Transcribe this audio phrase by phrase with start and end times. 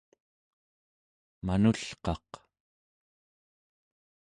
[1.45, 2.29] manulqaq